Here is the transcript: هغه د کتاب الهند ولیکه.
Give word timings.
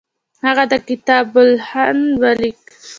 هغه 0.45 0.63
د 0.71 0.73
کتاب 0.87 1.27
الهند 1.43 2.05
ولیکه. 2.21 2.69